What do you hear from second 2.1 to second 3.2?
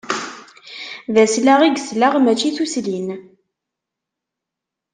mačči tuslin.